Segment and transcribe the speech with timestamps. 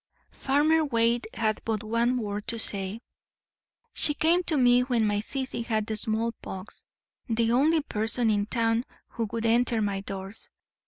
[0.31, 3.01] '"Farmer Waite had but one word to say:
[3.93, 6.83] "She came to me when my Sissy had the smallpox;
[7.27, 10.49] the only person in town who would enter my doors.